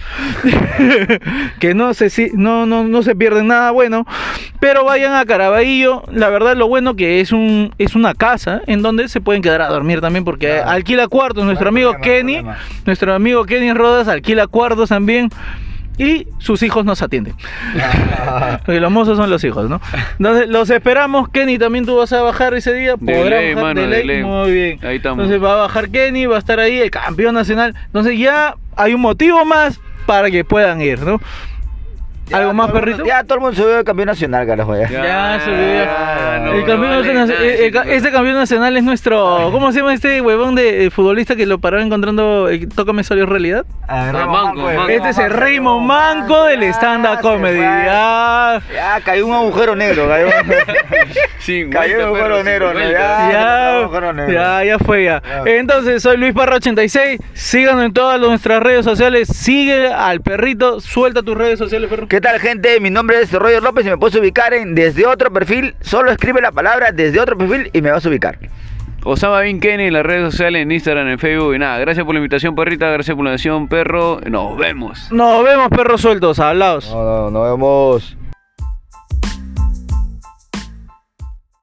[1.61, 4.05] que no se, si- no, no, no se pierden nada bueno.
[4.59, 6.03] Pero vayan a Caraballo.
[6.13, 9.63] La verdad, lo bueno que es, un, es una casa en donde se pueden quedar
[9.63, 10.71] a dormir también, porque Claro.
[10.71, 11.45] alquila cuartos.
[11.45, 12.43] Nuestro amigo no Kenny,
[12.87, 15.29] nuestro amigo Kenny Rodas alquila cuartos también.
[15.99, 17.35] Y sus hijos nos atienden.
[18.65, 19.81] Porque los mozos son los hijos, ¿no?
[20.19, 21.29] Entonces, los esperamos.
[21.29, 22.95] Kenny, también tú vas a bajar ese día.
[22.99, 24.07] De Podrá ley, bajar mano, de de ley.
[24.07, 24.25] ley.
[24.25, 24.79] Muy bien.
[24.83, 25.25] Ahí estamos.
[25.25, 27.75] Entonces va a bajar Kenny, va a estar ahí, el campeón nacional.
[27.87, 31.21] Entonces ya hay un motivo más para que puedan ir, ¿no?
[32.29, 33.05] Ya, ¿Algo más, perrito?
[33.05, 34.89] Ya todo el mundo se ve campeón nacional, carajo, ya.
[34.89, 36.45] Ya, se olvidó.
[36.45, 39.49] no, el no campeón vale nacional- nada eh, eh, este campeón nacional es nuestro.
[39.53, 42.49] ¿Cómo se llama este huevón de eh, futbolista que lo paraba encontrando?
[42.49, 43.67] eh, Tócame salió realidad.
[43.89, 44.33] Raymond Manco,
[44.63, 44.89] Manco, Manco.
[44.89, 47.57] Este es el Raymond Manco del stand-up comedy.
[47.57, 47.65] fue.
[47.67, 48.63] Ya.
[48.73, 50.27] Ya cayó un agujero negro, cayó.
[51.73, 52.91] Cayó un agujero cincuenta.
[52.93, 53.31] Ya.
[53.33, 54.33] Ya, agujero negro.
[54.33, 55.23] ya, ya fue ya.
[55.23, 55.43] Ya.
[55.53, 57.21] Entonces, soy Luis Parra 86.
[57.35, 59.29] Síganos en todas nuestras redes sociales.
[59.29, 60.81] Sigue al perrito.
[60.81, 62.07] Suelta tus redes sociales, perro.
[62.13, 62.79] ¿Qué tal, gente?
[62.79, 65.75] Mi nombre es Roger López y me puedes ubicar en desde otro perfil.
[65.81, 68.39] Solo escribe la palabra desde otro perfil y me vas a ubicar.
[69.03, 71.79] Osama Bin Kenny en las redes sociales, en Instagram, en Facebook y nada.
[71.79, 72.91] Gracias por la invitación, perrita.
[72.91, 74.21] Gracias por la invitación, perro.
[74.29, 75.11] Nos vemos.
[75.11, 76.91] Nos vemos, perros sueltos, hablados.
[76.91, 78.17] No, no, nos vemos.